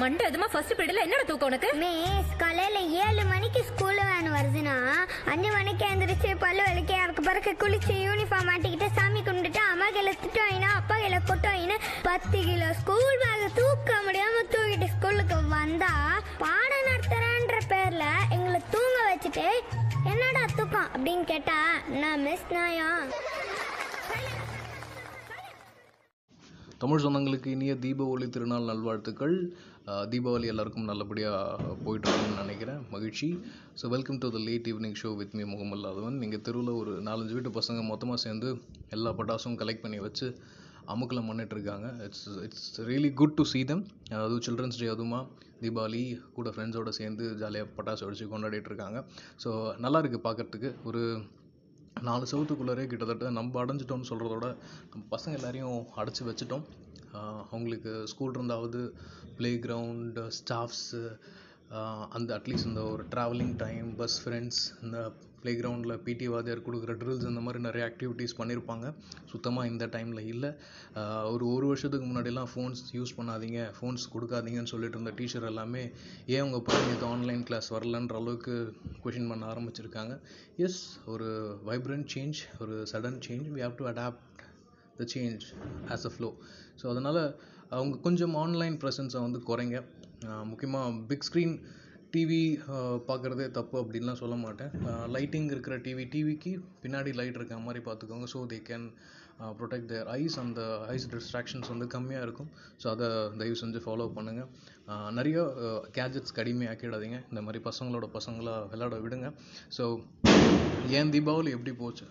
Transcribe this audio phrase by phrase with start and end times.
[0.00, 1.68] மண்டை எதுமா ஃபர்ஸ்ட் பீரியட்ல என்னடா தூக்கம் உனக்கு?
[1.82, 4.74] மிஸ் காலையில ஏழு மணிக்கு ஸ்கூல் வேன் வருதுன்னா
[5.32, 10.40] அஞ்சு மணிக்கு எந்திரிச்சு பல்லு விளக்கி அதுக்கு பிறகு குளிச்சு யூனிஃபார்ம் மாட்டிக்கிட்டு சாமி கும்பிட்டுட்டு அம்மா கையில திட்டு
[10.42, 11.76] வாங்கினா அப்பா கையில கொட்டு வாங்கினா
[12.08, 15.92] பத்து கிலோ ஸ்கூல் பேக் தூக்க முடியாம தூக்கிட்டு ஸ்கூலுக்கு வந்தா
[16.42, 18.04] பாடம் நடத்துறேன்ற பேர்ல
[18.36, 19.46] எங்களை தூங்க வச்சுட்டு
[20.12, 20.90] என்னடா தூக்கம்?
[20.94, 21.58] அப்படின்னு கேட்டா
[22.02, 23.06] நான் மிஸ் நாயம்
[26.80, 29.36] தமிழ் சொந்தங்களுக்கு இனிய தீப ஒளி திருநாள் நல்வாழ்த்துக்கள்.
[30.12, 32.80] தீபாவளி எல்லாருக்கும் நல்லபடியாக போயிட்டுருக்குன்னு நினைக்கிறேன்.
[32.94, 33.28] மகிழ்ச்சி.
[33.80, 37.50] So welcome to the late evening show with me முகமல்லாதவன் நீங்கள் தெருவில் ஒரு நாலஞ்சு வீட்டு
[37.58, 38.48] பசங்க மொத்தமாக சேர்ந்து
[38.96, 40.28] எல்லா பட்டாசும் கலெக்ட் பண்ணி வச்சு
[40.94, 43.84] அமுக்கில் பண்ணிட்டுருக்காங்க it's it's really good to see them
[44.18, 45.20] அதுவும் சில்ட்ரன்ஸ் டே அதுவுமா
[45.62, 46.02] தீபாவளி
[46.36, 48.98] கூட ஃப்ரெண்ட்ஸோடு சேர்ந்து ஜாலியாக பட்டாசு அடித்து கொண்டாடிட்டு இருக்காங்க
[49.44, 49.50] ஸோ
[49.84, 51.02] நல்லா இருக்குது பார்க்கறதுக்கு ஒரு
[51.96, 54.46] நாலு செவத்துக்குள்ளரே கிட்டத்தட்ட நம்ம அடைஞ்சிட்டோம்னு சொல்கிறதோட
[54.90, 56.64] நம்ம பசங்க எல்லாரையும் அடைச்சி வச்சுட்டோம்.
[57.52, 58.80] அவங்களுக்கு ஸ்கூல் இருந்தாவது
[59.36, 61.00] ப்ளே கிரவுண்டு ஸ்டாஃப்ஸு
[62.16, 64.98] அந்த அட்லீஸ்ட் இந்த ஒரு ட்ராவலிங் டைம் பஸ் ஃப்ரெண்ட்ஸ் இந்த
[65.40, 68.86] ப்ளே கிரவுண்டில் பிடி வாத்தியார் கொடுக்குற ட்ரில்ஸ் இந்த மாதிரி நிறைய ஆக்டிவிட்டீஸ் பண்ணியிருப்பாங்க
[69.32, 70.50] சுத்தமாக இந்த டைமில் இல்லை.
[71.32, 75.82] ஒரு ஒரு வருஷத்துக்கு முன்னாடிலாம் ஃபோன்ஸ் யூஸ் பண்ணாதீங்க ஃபோன்ஸ் கொடுக்காதீங்கன்னு சொல்லிட்டு இருந்த டீச்சர் எல்லாமே
[76.34, 78.54] ஏன் உங்கள் பையனுக்கு ஆன்லைன் கிளாஸ் வரலன்ற அளவுக்கு
[79.04, 80.14] கொஷின் பண்ண ஆரம்பிச்சிருக்காங்க.
[80.66, 80.80] எஸ்
[81.14, 81.28] ஒரு
[81.70, 84.42] வைப்ரண்ட் சேஞ்ச் ஒரு sudden change we have to adapt
[85.00, 85.46] the change
[85.94, 86.30] as a flow
[86.80, 87.22] so அதனால்
[87.76, 89.76] அவங்க கொஞ்சம் ஆன்லைன் ப்ரெசன்ஸை வந்து குறைங்க.
[90.50, 91.54] முக்கியமாக பிக் ஸ்க்ரீன்
[92.14, 92.42] டிவி
[93.08, 94.72] பார்க்குறதே தப்பு அப்படின்லாம் சொல்ல மாட்டேன்.
[95.14, 98.26] லைட்டிங் இருக்கிற டிவி டிவிக்கு பின்னாடி லைட் இருக்க மாதிரி பார்த்துக்கோங்க.
[98.34, 98.86] So they can
[99.58, 100.60] protect their eyes அந்த
[100.92, 102.50] ஐஸ் டிஸ்ட்ராக்ஷன்ஸ் வந்து கம்மியாக இருக்கும்.
[102.82, 103.08] ஸோ அதை
[103.40, 104.48] தயவு செஞ்சு ஃபாலோ பண்ணுங்கள்
[105.18, 105.38] நிறைய
[105.96, 109.30] கேஜெட்ஸ் கடிமையாக்கிடாதீங்க இந்த மாதிரி பசங்களோட பசங்களாக விளையாட விடுங்க.
[109.78, 109.84] ஸோ
[110.98, 112.06] ஏன் தீபாவளி எப்படி போச்சு?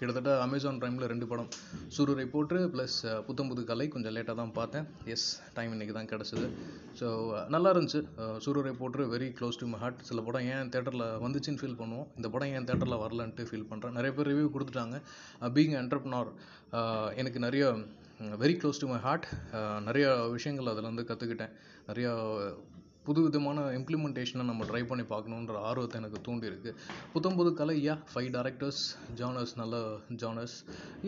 [0.00, 1.48] கிட்டத்தட்ட அமேசான் ப்ரைமில் ரெண்டு படம்.
[1.94, 2.94] சூரரை போட்டு ப்ளஸ்
[3.26, 3.86] புத்தம்புது கலை.
[3.94, 4.86] கொஞ்சம் லேட்டாக தான் பார்த்தேன்.
[5.14, 6.46] எஸ் டைம் இன்னைக்கு தான் கிடச்சிது.
[7.00, 7.08] ஸோ
[7.54, 8.00] நல்லா இருந்துச்சு.
[8.44, 12.08] Soorarai Pottru very close to my heart சில படம் ஏன் தேட்டரில் வந்துச்சுன்னு ஃபீல் பண்ணுவோம்.
[12.20, 14.98] இந்த படம் ஏன் தேட்டரில் வரலன்ட்டு ஃபீல் பண்ணுறேன் நிறைய பேர் ரிவ்யூ கொடுத்துட்டாங்க.
[15.58, 16.32] பீங் என்டர்ப்னார்
[17.22, 17.64] எனக்கு நிறைய
[18.44, 19.26] very close to my heart
[19.90, 20.06] நிறைய
[20.36, 21.54] விஷயங்கள் அதில் வந்து கற்றுக்கிட்டேன்
[21.90, 22.12] நிறையா
[23.06, 26.70] புது விதமான இம்ப்ளிமெண்டேஷனை நம்ம ட்ரை பண்ணி பார்க்கணுன்ற ஆர்வத்தை எனக்கு தூண்டியிருக்கு.
[27.12, 28.82] Putham Pudhu Kaalai yeah five directors
[29.20, 29.76] genres நல்ல
[30.22, 30.56] genres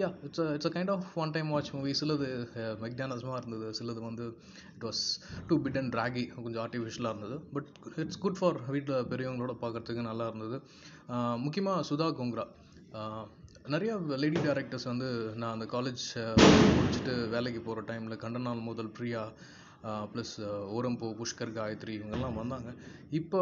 [0.00, 2.28] yeah it's it's a kind of one time watch movie சிலது
[2.62, 3.68] eh, மெக்டானஸ்மாக இருந்தது.
[3.80, 4.26] சிலது வந்து
[4.74, 5.02] it was
[5.50, 7.38] too bit and draggy கொஞ்சம் ஆர்டிஃபிஷியலாக இருந்தது.
[7.54, 7.70] பட்
[8.04, 10.58] இட்ஸ் குட் ஃபார் வீட்டில் பெரியவங்களோட பார்க்குறதுக்கு நல்லா இருந்தது.
[11.44, 12.46] முக்கியமாக சுதா கோங்ரா
[13.74, 15.08] நிறையா லேடி டேரக்டர்ஸ் வந்து
[15.40, 16.30] நான் அந்த காலேஜ் eh,
[16.76, 19.22] முடிச்சுட்டு வேலைக்கு போகிற டைமில் கண்டனால் முதல் பிரியா
[20.12, 20.34] ப்ளஸ்
[20.76, 22.70] ஓரம்போ புஷ்கர் காயத்ரி இவங்கெல்லாம் வந்தாங்க.
[23.20, 23.40] இப்போ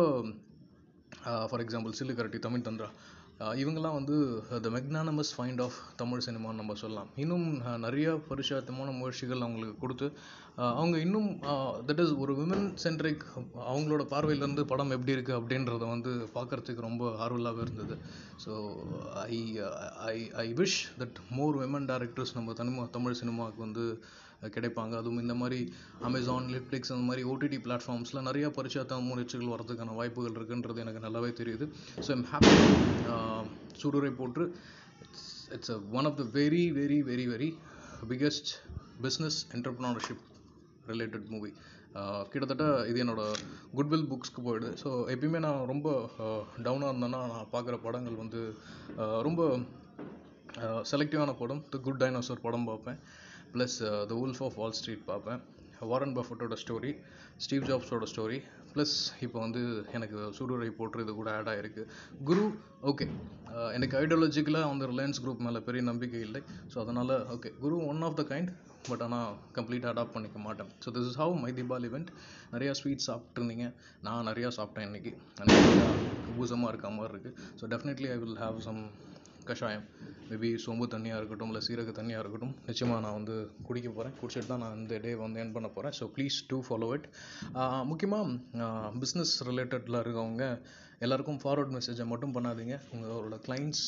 [1.51, 2.89] ஃபார் எக்ஸாம்பிள் சில்லுக்கரட்டி தமிழ் தந்திரா
[3.61, 4.17] இவங்கெல்லாம் வந்து
[4.65, 7.11] the magnanimous find of Tamil சினிமான்னு நம்ம சொல்லலாம்.
[7.23, 7.47] இன்னும்
[7.85, 10.07] நிறைய பரிசாத்தமான முயற்சிகள் அவங்களுக்கு கொடுத்து
[10.81, 11.29] அவங்க இன்னும்
[11.89, 13.25] தட் இஸ் ஒரு விமன் சென்ட்ரிக்
[13.73, 17.97] அவங்களோட பார்வையிலேருந்து படம் எப்படி இருக்குது அப்படின்றத வந்து பார்க்கறதுக்கு ரொம்ப ஆர்வலாகவே இருந்தது.
[18.45, 18.53] So
[19.35, 19.39] I
[20.15, 23.87] I I wish that more women directors நம்ம தனிமா தமிழ் சினிமாவுக்கு வந்து
[24.55, 24.93] கிடைப்பாங்க.
[25.01, 25.59] அதுவும் இந்த மாதிரி
[26.09, 31.67] அமேசான் நெட்ஃப்ளிக்ஸ் அந்த மாதிரி ஓடிடி பிளாட்ஃபார்ம்ஸில் நிறையா பரிச்சாத்த முயற்சிகள் வரதுக்கான வாய்ப்புகள் இருக்குன்றது எனக்கு நல்லாவே தெரியுது.
[32.07, 32.55] So I'm happy
[33.81, 34.45] Soorarai Pottru
[35.05, 37.51] it's it's one of the very very very very
[38.11, 38.51] biggest
[39.07, 40.25] business entrepreneurship
[40.87, 41.51] related movie
[42.33, 43.23] கிட்டத்தட்ட இது என்னோட
[43.79, 45.89] குட்வில் புக்ஸ்க்கு போயிடுது ஸோ எப்பயுமே நான் ரொம்ப
[46.67, 48.41] டவுனாக இருந்தேன்னா நான் பார்க்குற படங்கள் வந்து
[49.29, 49.41] ரொம்ப
[50.91, 51.63] செலக்டிவான படம்.
[51.73, 52.99] தி குட் டைனோசர் படம் பார்ப்பேன்.
[53.53, 53.77] Plus
[54.11, 55.41] the wolf of Wall Street பார்ப்பேன்.
[55.91, 56.91] வாரன் பஃபட்டோட ஸ்டோரி
[57.45, 58.39] ஸ்டீவ் ஜாப்ஸோட ஸ்டோரி
[58.73, 59.61] ப்ளஸ் இப்போ வந்து
[59.97, 61.83] எனக்கு சூடுரை போட்டு இது கூட ஆட் ஆகிருக்கு
[62.29, 62.45] குரு
[62.91, 63.07] ஓகே
[63.77, 66.41] எனக்கு ஐடியாலஜிக்கலாக அந்த ரிலையன்ஸ் குரூப் மேலே பெரிய நம்பிக்கை இல்லை.
[66.73, 68.51] ஸோ அதனால் okay Guru one of the kind
[68.89, 70.71] but ஆனால் கம்ப்ளீட்டாக அடாப்ட் பண்ணிக்க மாட்டேன்.
[70.85, 72.11] So this is how my Deepavali event
[72.55, 73.67] நிறையா ஸ்வீட் சாப்பிட்ருந்தீங்க
[74.09, 75.13] நான் நிறையா சாப்பிட்டேன் இன்றைக்கி
[76.37, 78.83] பூசமாக இருக்க மாதிரி இருக்குது so definitely I will have some
[79.51, 79.85] கஷாயம்.
[80.31, 83.37] மேபி சோம்பு தண்ணியாக இருக்கட்டும் இல்லை சீரக தண்ணியாக இருக்கட்டும் நிச்சயமாக நான் வந்து
[83.69, 86.91] குடிக்க போகிறேன் குடிச்சிட்டு தான் நான் இந்த டே வந்து என் பண்ண போகிறேன் so please do follow
[86.97, 87.09] it
[87.91, 88.69] முக்கியமாக
[89.03, 90.45] பிஸ்னஸ் ரிலேட்டடில் இருக்கவங்க
[91.07, 92.77] எல்லாருக்கும் ஃபார்வர்ட் மெசேஜை மட்டும் பண்ணாதீங்க.
[92.95, 93.85] உங்களோட கிளைண்ட்ஸ்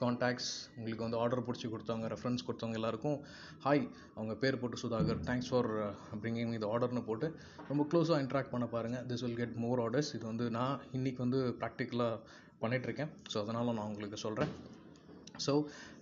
[0.00, 3.18] காண்டாக்ட்ஸ் உங்களுக்கு வந்து ஆர்டர் பிடிச்சி கொடுத்தவங்க ரெஃபரன்ஸ் கொடுத்தவங்க எல்லாருக்கும்
[3.64, 3.84] ஹாய்
[4.16, 5.20] அவங்க பேர் போட்டு சுதாகர்.
[5.28, 5.68] தேங்க்ஸ் ஃபார்
[6.22, 7.28] பிரிங்கிங் இது ஆர்டர்னு போட்டு
[7.70, 11.40] ரொம்ப க்ளோஸாக இன்ட்ராக்ட் பண்ண பாருங்கள் this will get more orders இது வந்து நான் இன்றைக்கி வந்து
[11.62, 12.20] ப்ராக்டிக்கலாக
[12.64, 14.52] பண்ணிகிட்ருக்கேன் ஸோ அதனால் நான் உங்களுக்கு சொல்கிறேன்
[15.44, 15.52] ஸோ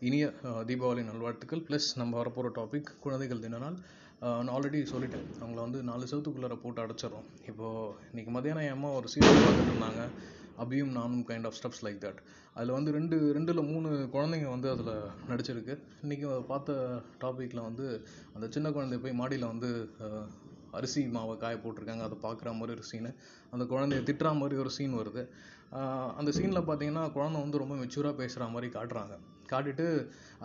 [0.08, 0.24] இனிய
[0.70, 1.62] தீபாவளி நல்வாழ்த்துக்கள்.
[1.68, 3.76] ப்ளஸ் நம்ம வரப்போகிற டாபிக் குழந்தைகள் தின நாள்
[4.38, 5.26] நான் ஆல்ரெடி சொல்லிட்டேன்.
[5.40, 10.02] அவங்கள வந்து நாலு செவத்துக்குள்ளார போட்டு அடைச்சிடறோம் இப்போது இன்றைக்கி மதியானம் என் அம்மா ஒரு சீரியல் பார்த்துட்டு இருந்தாங்க.
[10.62, 12.20] அபியும் நானும் kind of steps like that
[12.56, 14.92] அதில் வந்து ரெண்டு ரெண்டில் மூணு குழந்தைங்க வந்து அதில்
[15.30, 15.74] நடிச்சிருக்கு.
[16.04, 16.76] இன்றைக்கி பார்த்த
[17.24, 17.86] டாப்பிக்கில் வந்து
[18.36, 19.70] அந்த சின்ன குழந்தை போய் மாடியில் வந்து
[20.78, 22.04] அரிசி மாவை காய போட்டிருக்காங்க.
[22.08, 23.10] அதை பார்க்குற மாதிரி ஒரு சீனு
[23.54, 25.22] அந்த குழந்தைய திட்டுற மாதிரி ஒரு சீன் வருது.
[26.18, 29.14] அந்த சீனில் பார்த்தீங்கன்னா குழந்தை வந்து ரொம்ப மெச்சூராக பேசுகிற மாதிரி காட்டுறாங்க.
[29.52, 29.86] காட்டிட்டு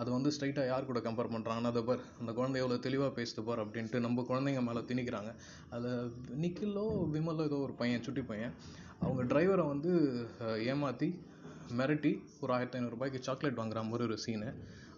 [0.00, 3.62] அது வந்து ஸ்ட்ரைட்டாக யார் கூட கம்பேர் பண்ணுறாங்கன்னா அதை பார் அந்த குழந்தை எவ்வளோ தெளிவாக பேசுது பார்
[3.64, 5.30] அப்படின்ட்டு நம்ம குழந்தைங்க மேலே திணிக்கிறாங்க.
[5.76, 6.10] அதில்
[6.44, 8.54] நிக்கிலோ விமலோ ஏதோ ஒரு பையன் சுட்டி பையன்
[9.04, 9.92] அவங்க டிரைவரை வந்து
[10.72, 11.08] ஏமாற்றி
[11.78, 12.12] மிரட்டி
[12.42, 14.50] ஒரு ஆயிரத்தி ஐநூறுரூபாய்க்கு சாக்லேட் வாங்குற மாதிரி ஒரு சீனு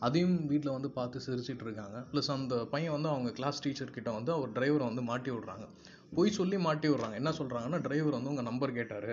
[0.07, 1.99] அதையும் வீட்டில் வந்து பார்த்து சிரிச்சிட்டு இருக்காங்க.
[2.13, 5.67] ப்ளஸ் அந்த பையன் வந்து அவங்க கிளாஸ் டீச்சர் கிட்ட வந்து அவர் டிரைவரை வந்து மாட்டி விடுறாங்க.
[6.17, 7.17] பொய் சொல்லி மாட்டி விடுறாங்க.
[7.21, 9.13] என்ன சொல்கிறாங்கன்னா டிரைவர் வந்து உங்கள் நம்பர் கேட்டார்.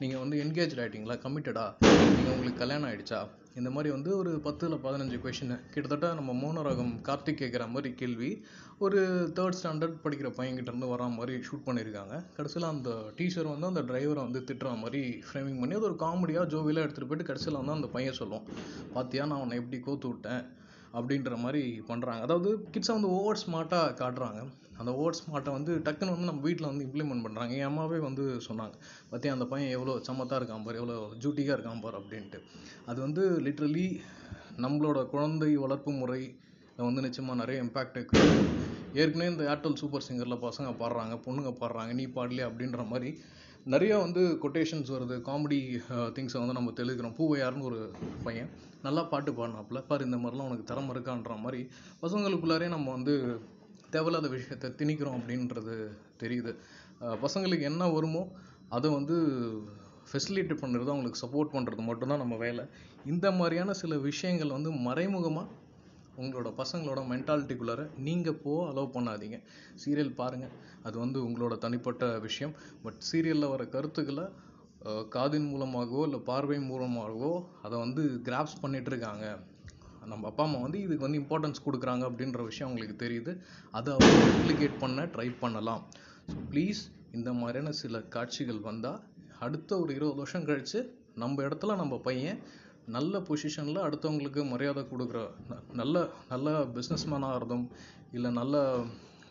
[0.00, 1.64] நீங்கள் வந்து என்கேஜ் ஆகிட்டீங்களா கமிட்டடா
[2.08, 3.18] நீங்கள் உங்களுக்கு கல்யாணம் ஆகிடுச்சா
[3.54, 8.30] இந்த மாதிரி வந்து ஒரு பத்தில் பதினஞ்சு கொஷின் கிட்டத்தட்ட நம்ம மோனராகம் கார்த்திக் கேட்குற மாதிரி கேள்வி
[8.78, 8.98] ஒரு
[9.36, 14.40] தேர்ட் ஸ்டாண்டர்ட் படிக்கிற பையன்கிட்டருந்து வரா மாதிரி ஷூட் பண்ணியிருக்காங்க கடைசியில் அந்த டீச்சர் வந்து அந்த டிரைவரை வந்து
[14.40, 18.46] திட்டுற மாதிரி ஃப்ரேமிங் பண்ணி அது ஒரு காமெடியாக ஜோவியலாக எடுத்துகிட்டு போயிட்டு கடைசியில் வந்து அந்த பையன் சொல்லுவோம்
[18.94, 20.44] பார்த்தியா நான் உன்னை எப்படி கோத்து விட்டேன்?
[20.98, 24.40] அப்படின்ற மாதிரி பண்ணுறாங்க அதாவது கிட்ஸை வந்து ஓவர் ஸ்மார்ட்டாக காட்டுறாங்க.
[24.80, 28.74] அந்த ஓவர் ஸ்மார்ட்டை வந்து டக்குன்னு வந்து நம்ம வீட்டில் வந்து இம்ப்ளிமெண்ட் பண்ணுறாங்க என் அம்மாவே வந்து சொன்னாங்க
[29.10, 32.40] பார்த்தியா அந்த பையன் எவ்வளோ சமத்தாக இருக்கான் பார் எவ்வளோ ஜூட்டிக்காக இருக்கான் பார் அப்படின்ட்டு.
[32.90, 33.86] அது வந்து லிட்ரலி
[34.64, 36.20] நம்மளோட குழந்தை வளர்ப்பு முறை
[36.88, 37.98] வந்து நிச்சயமாக நிறைய இம்பேக்ட்
[39.00, 42.44] ஏற்கனவே இந்த ஏர்டெல் சூப்பர் சிங்கரில் பசங்க பாடுறாங்க பொண்ணுங்க பாடுறாங்க நீ பாடலையே?
[42.50, 43.10] அப்படின்ற மாதிரி
[43.72, 45.14] நிறைய வந்து கொட்டேஷன்ஸ் வருது.
[45.28, 45.58] காமெடி
[46.16, 47.14] திங்ஸை uh, வந்து நம்ம தெளிக்கிறோம்.
[47.18, 47.78] பூவையார்னு ஒரு
[48.26, 48.50] பையன்
[48.84, 49.78] நல்லா பாட்டு பாடினாப்புல.
[49.88, 51.60] பாரு இந்த மாதிரிலாம் உனக்கு திறமை இருக்கான்ற மாதிரி
[52.02, 53.14] பசங்களுக்குள்ளாரே நம்ம வந்து
[53.94, 55.74] தேவையில்லாத விஷயத்தை திணிக்கிறோம் அப்படின்றது
[56.22, 56.52] தெரியுது.
[57.24, 58.22] பசங்களுக்கு என்ன வருமோ
[58.76, 59.16] அதை வந்து
[60.10, 62.64] ஃபெசிலிட்டி பண்ணுறது அவங்களுக்கு சப்போர்ட் பண்ணுறது மட்டும்தான் நம்ம வேலை.
[63.12, 65.52] இந்த மாதிரியான சில விஷயங்கள் வந்து மறைமுகமாக
[66.22, 69.38] உங்களோட பசங்களோட மென்டாலிட்டிக்குள்ளார நீங்கள் போக அலோவ் பண்ணாதீங்க.
[69.82, 70.54] சீரியல் பாருங்கள்
[70.88, 72.54] அது வந்து உங்களோட தனிப்பட்ட விஷயம்.
[72.84, 74.26] பட் சீரியலில் வர கருத்துக்களை
[75.14, 77.30] காதின் மூலமாகவோ இல்லை பார்வை மூலமாகவோ
[77.66, 82.68] அதை வந்து கிராப்ஸ் பண்ணிகிட்ருக்காங்க இருக்காங்க நம்ம அப்பா அம்மா வந்து இதுக்கு வந்து இம்பார்ட்டன்ஸ் கொடுக்குறாங்க அப்படின்ற விஷயம்
[82.68, 83.32] அவங்களுக்கு தெரியுது.
[83.78, 85.82] அதை அவங்க ரெப்ளிகேட் பண்ண ட்ரை பண்ணலாம்.
[86.32, 86.82] ஸோ ப்ளீஸ்
[87.18, 89.00] இந்த மாதிரியான சில காட்சிகள் வந்தால்
[89.46, 90.80] அடுத்த ஒரு இருபது வருஷம் கழித்து
[91.22, 92.38] நம்ம இடத்துல நம்ம பையன்
[92.88, 95.96] நல்ல பொசிஷனில் அடுத்தவங்களுக்கு மரியாதை கொடுக்குற ந- நல்ல
[96.28, 97.64] நல்ல பிஸ்னஸ்மேன் ஆகிறதும்
[98.12, 98.56] இல்லை நல்ல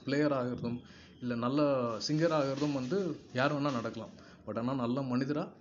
[0.06, 0.78] பிளேயர் ஆகிறதும்
[1.22, 1.62] இல்லை நல்ல
[2.07, 2.98] சிங்கர் ஆகிறதும் வந்து
[3.34, 4.12] யார் வேணால் நடக்கலாம்.
[4.46, 5.54] பட் ஆனால் நல்ல மனிதராக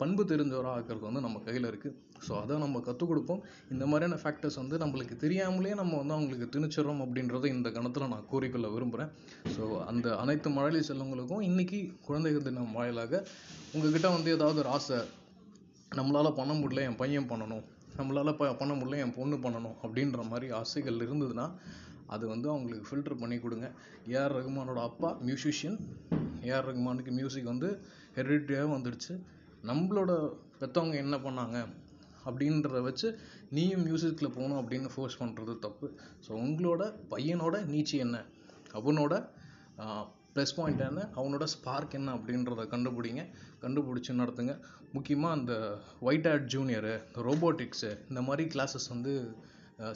[0.00, 1.96] பண்பு தெரிஞ்சவராக ஆக்கிறது வந்து நம்ம கையில் இருக்குது
[2.26, 3.40] ஸோ அதை நம்ம கற்றுக் கொடுப்போம்.
[3.70, 8.68] இந்த மாதிரியான ஃபேக்டர்ஸ் வந்து நம்மளுக்கு தெரியாமலே நம்ம வந்து அவங்களுக்கு திணிச்சிடறோம் அப்படின்றத இந்த கணத்தில் நான் கூறிக்கொள்ள
[8.68, 9.10] விரும்புகிறேன்
[9.54, 13.22] ஸோ அந்த அனைத்து மழலை செல்வங்களுக்கும் இன்றைக்கி குழந்தைகள் தினம் வாயிலாக
[13.72, 14.98] உங்ககிட்ட வந்து ஏதாவது ஒரு ஆசை
[15.98, 17.64] நம்மளால் பண்ண முடியல என் பையன் பண்ணணும்.
[17.98, 21.46] நம்மளால் ப பண்ண முடியல என் பொண்ணு பண்ணணும் அப்படின்ற மாதிரி ஆசைகள் இருந்ததுன்னா
[22.14, 23.66] அது வந்து அவங்களுக்கு ஃபில்டர் பண்ணி கொடுங்க.
[24.14, 25.78] ஏஆர் ரகுமானோட அப்பா மியூசிஷியன்
[26.48, 27.68] ஏஆர் ரகுமானுக்கு மியூசிக் வந்து
[28.16, 29.14] ஹெரிடிட்டியாக வந்துடுச்சு.
[29.70, 30.10] நம்மளோட
[30.60, 31.58] பெற்றவங்க என்ன பண்ணாங்க
[32.26, 33.08] அப்படின்றத வச்சு
[33.56, 35.86] நீயும் மியூசிக்கில் போகணும் அப்படின்னு ஃபோர்ஸ் பண்ணுறது தப்பு.
[36.24, 38.18] ஸோ உங்களோட பையனோட நீச்சி என்ன?
[38.78, 39.14] அவனோட
[40.34, 41.00] ப்ளஸ் பாயிண்ட் என்ன?
[41.20, 43.22] அவனோட ஸ்பார்க் என்ன அப்படின்றத கண்டுபிடிங்க.
[43.64, 44.54] கண்டுபிடிச்சி நடத்துங்க.
[44.96, 45.54] முக்கியமாக அந்த
[46.08, 49.12] ஒயிட் ஆட் ஜூனியரு இந்த ரோபோட்டிக்ஸு இந்த மாதிரி கிளாஸஸ் வந்து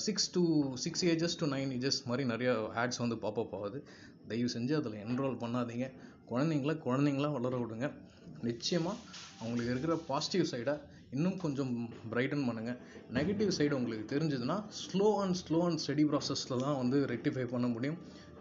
[0.07, 0.43] six to
[0.85, 2.53] six ages to nine ages மாதிரி நிறையா
[2.83, 3.79] ஆட்ஸ் வந்து பாப்பப் ஆகுது.
[4.31, 5.87] தயவு செஞ்சு அதில் என்ரோல் பண்ணாதீங்க.
[6.31, 7.89] குழந்தைங்கள குழந்தைங்களா வளர விடுங்க.
[8.49, 8.97] நிச்சயமாக
[9.41, 10.75] அவங்களுக்கு இருக்கிற பாசிட்டிவ் சைடை
[11.17, 11.73] இன்னும் கொஞ்சம்
[12.13, 12.79] பிரைட்டன் பண்ணுங்கள்
[13.17, 17.99] நெகட்டிவ் சைடு உங்களுக்கு தெரிஞ்சதுன்னா slow and slow and steady ப்ராசஸில் தான் வந்து ரெக்டிஃபை பண்ண முடியும்.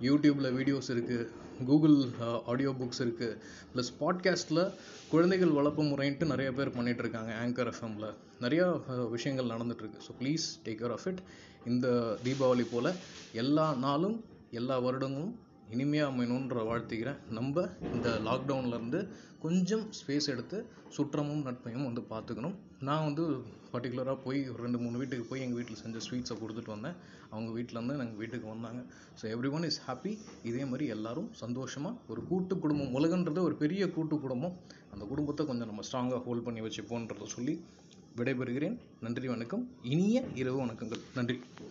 [0.08, 1.28] யூடியூப்பில் வீடியோஸ் இருக்குது
[1.64, 1.98] கூகுள்
[2.46, 3.38] ஆடியோ புக்ஸ் இருக்குது
[3.74, 4.72] ப்ளஸ் பாட்காஸ்ட்டில்
[5.10, 8.66] குழந்தைகள் வளர்ப்பு முறைன்ட்டு நிறைய பேர் பண்ணிகிட்ருக்காங்க இருக்காங்க ஆங்கர் எஃப்எம்மில் நிறையா
[9.10, 11.22] விஷயங்கள் நடந்துகிட்ருக்கு so please take care of it
[11.66, 11.88] இந்த
[12.24, 12.92] தீபாவளி போல்
[13.34, 15.40] எல்லா நாளும் எல்லா வருடங்களும்
[15.70, 19.08] இனிமையாக அமையணுன்ற வாழ்த்துக்கிறேன் நம்ம இந்த லாக்டவுன்லேருந்து
[19.40, 20.66] கொஞ்சம் ஸ்பேஸ் எடுத்து
[20.98, 22.56] சுற்றமும் நட்பையும் வந்து பார்த்துக்கணும்.
[22.88, 23.24] நான் வந்து
[23.74, 26.98] பர்டிகுலராக போய் ஒரு ரெண்டு மூணு வீட்டுக்கு போய் எங்கள் வீட்டில் செஞ்ச ஸ்வீட்ஸை கொடுத்துட்டு வந்தேன்.
[27.32, 28.82] அவங்க வீட்டிலேருந்து எங்கள் வீட்டுக்கு வந்தாங்க.
[29.20, 30.12] So every one is happy
[30.50, 34.56] இதே மாதிரி எல்லோரும் சந்தோஷமாக ஒரு கூட்டு குடும்பம் உலகன்றது ஒரு பெரிய கூட்டு குடும்பம்.
[34.94, 37.56] அந்த குடும்பத்தை கொஞ்சம் நம்ம ஸ்ட்ராங்காக ஹோல்ட் பண்ணி வச்சுப்போன்றதை சொல்லி
[38.20, 38.78] விடைபெறுகிறேன்.
[39.06, 39.64] நன்றி வணக்கம்.
[39.94, 41.02] இனிய இரவு வணக்கங்கள்.
[41.16, 41.38] நன்றி.